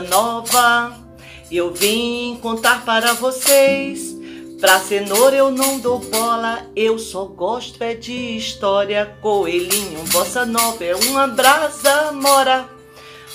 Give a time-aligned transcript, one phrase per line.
[0.00, 0.96] nova.
[1.50, 4.16] Eu vim contar para vocês.
[4.60, 9.16] Pra cenoura eu não dou bola, eu só gosto é de história.
[9.20, 12.68] Coelhinho, bossa nova é uma brasa mora.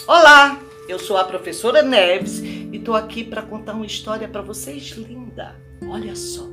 [0.07, 4.91] Olá, eu sou a professora Neves e tô aqui para contar uma história para vocês
[4.91, 5.53] linda.
[5.89, 6.47] Olha só,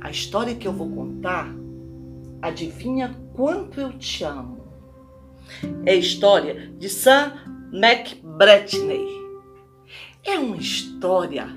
[0.00, 1.54] a história que eu vou contar,
[2.42, 4.66] adivinha quanto eu te amo.
[5.84, 7.32] É a história de Sam
[7.72, 9.25] McBratney.
[10.26, 11.48] É uma história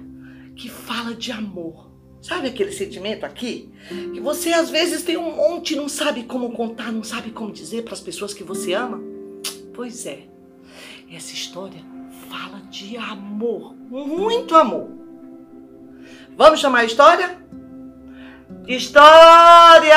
[0.56, 1.90] que fala de amor.
[2.22, 3.72] Sabe aquele sentimento aqui?
[4.14, 7.84] Que você às vezes tem um monte, não sabe como contar, não sabe como dizer
[7.84, 9.02] para as pessoas que você ama?
[9.74, 10.28] Pois é.
[11.12, 11.82] Essa história
[12.30, 14.88] fala de amor, muito amor.
[16.38, 17.40] Vamos chamar a história?
[18.68, 19.96] História!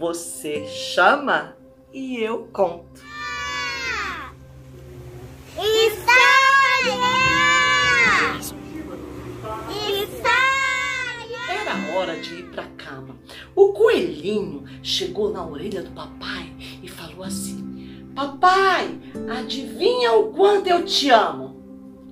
[0.00, 1.56] Você chama
[1.92, 3.07] e eu conto.
[11.98, 13.16] Hora de ir para cama.
[13.54, 20.84] O coelhinho chegou na orelha do papai e falou assim: Papai, adivinha o quanto eu
[20.84, 21.58] te amo?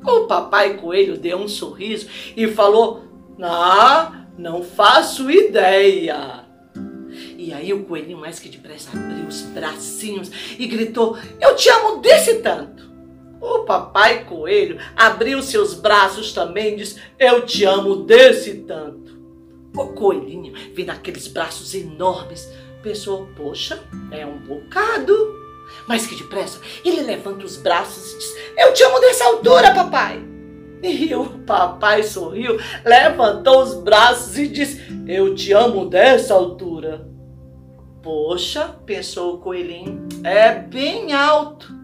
[0.04, 3.04] O papai coelho deu um sorriso e falou:
[3.40, 6.44] Ah, não faço ideia.
[7.38, 11.98] E aí o coelhinho, mais que depressa, abriu os bracinhos e gritou: Eu te amo
[11.98, 12.86] desse tanto.
[13.40, 19.05] O papai coelho abriu seus braços também e disse: Eu te amo desse tanto.
[19.76, 22.48] O coelhinho, vendo aqueles braços enormes,
[22.82, 25.36] pensou: Poxa, é um bocado.
[25.86, 30.22] Mas que depressa, ele levanta os braços e diz: Eu te amo dessa altura, papai.
[30.82, 37.08] E o papai sorriu, levantou os braços e disse: Eu te amo dessa altura.
[38.02, 41.74] Poxa, pensou o coelhinho, é bem alto.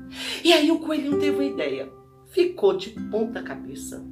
[0.44, 1.90] E aí o coelhinho teve uma ideia.
[2.30, 4.11] Ficou de ponta cabeça.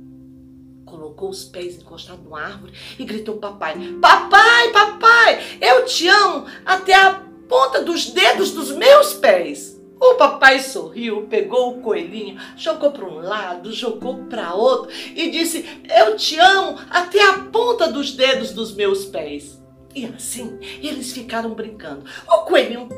[0.90, 6.94] Colocou os pés encostados numa árvore e gritou papai: Papai, papai, eu te amo até
[6.94, 9.80] a ponta dos dedos dos meus pés.
[10.00, 15.64] O papai sorriu, pegou o coelhinho, jogou para um lado, jogou para outro e disse:
[15.94, 19.62] Eu te amo até a ponta dos dedos dos meus pés.
[19.94, 22.04] E assim eles ficaram brincando.
[22.26, 22.88] O coelhinho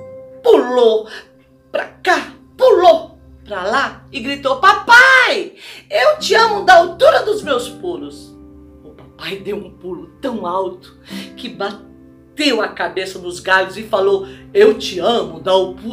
[0.43, 1.09] pulou
[1.71, 2.33] para cá,
[3.53, 5.53] para lá e gritou: Papai,
[5.91, 8.35] eu te amo da altura dos meus pulos.
[8.83, 10.99] O papai deu um pulo tão alto
[11.37, 15.53] que bateu a cabeça nos galhos e falou: Eu te amo da,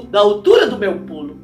[0.10, 1.38] da altura do meu pulo.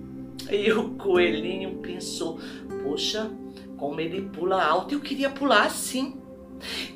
[0.49, 2.39] E o coelhinho pensou:
[2.81, 3.29] Poxa,
[3.75, 6.21] como ele pula alto, eu queria pular assim.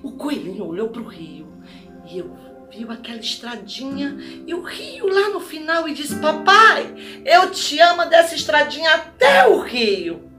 [0.01, 1.45] O coelhinho olhou para o rio
[2.09, 2.31] e eu
[2.71, 6.93] viu aquela estradinha e o rio lá no final e disse: Papai,
[7.25, 10.29] eu te amo dessa estradinha até o rio.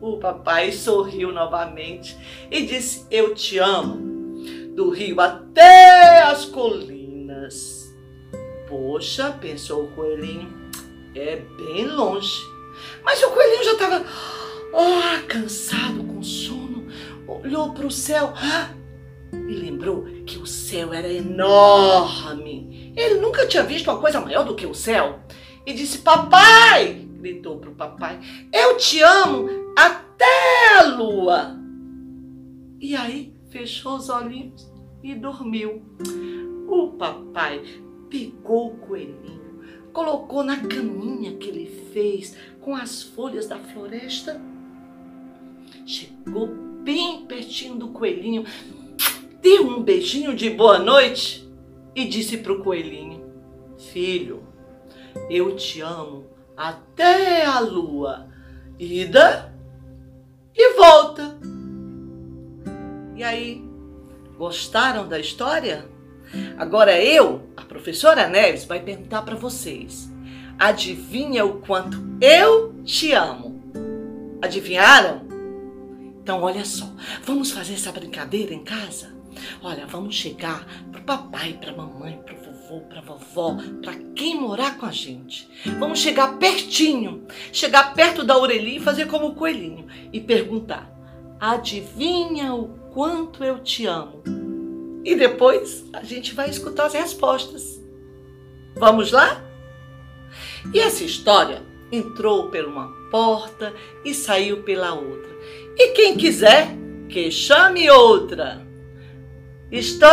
[0.00, 2.16] O papai sorriu novamente
[2.50, 4.12] e disse: Eu te amo
[4.74, 7.92] do rio até as colinas.
[8.68, 10.50] Poxa, pensou o coelhinho,
[11.14, 12.40] é bem longe.
[13.04, 14.04] Mas o coelhinho já estava
[14.72, 16.86] oh, cansado, com sono,
[17.26, 18.32] olhou para o céu.
[18.34, 18.70] Ah,
[19.32, 20.06] e lembrou
[20.72, 22.92] céu era enorme.
[22.96, 25.20] Ele nunca tinha visto uma coisa maior do que o céu.
[25.66, 27.06] E disse: Papai!
[27.20, 28.18] gritou para o papai:
[28.50, 31.58] Eu te amo até a lua.
[32.80, 34.72] E aí fechou os olhinhos
[35.02, 35.82] e dormiu.
[36.66, 37.62] O papai
[38.08, 39.60] pegou o coelhinho,
[39.92, 44.40] colocou na caminha que ele fez com as folhas da floresta.
[45.84, 46.48] Chegou
[46.82, 48.44] bem pertinho do coelhinho,
[49.42, 51.46] deu um beijinho de boa noite
[51.94, 53.24] e disse para o coelhinho:
[53.92, 54.44] Filho,
[55.28, 58.28] eu te amo até a lua.
[58.78, 59.52] Ida
[60.54, 61.36] e volta.
[63.14, 63.62] E aí,
[64.36, 65.86] gostaram da história?
[66.56, 70.10] Agora eu, a professora Neves, vai perguntar para vocês.
[70.58, 73.60] Adivinha o quanto eu te amo?
[74.40, 75.22] Adivinharam?
[76.22, 76.90] Então, olha só,
[77.24, 79.21] vamos fazer essa brincadeira em casa?
[79.62, 84.86] Olha, vamos chegar pro papai, pra mamãe, pro vovô, pra vovó, pra quem morar com
[84.86, 85.48] a gente.
[85.78, 90.90] Vamos chegar pertinho, chegar perto da orelhinha e fazer como o coelhinho e perguntar:
[91.40, 94.22] adivinha o quanto eu te amo?
[95.04, 97.80] E depois a gente vai escutar as respostas.
[98.76, 99.42] Vamos lá?
[100.72, 103.74] E essa história entrou por uma porta
[104.04, 105.30] e saiu pela outra.
[105.76, 106.68] E quem quiser,
[107.08, 108.66] que chame outra.
[109.72, 110.12] Histórias!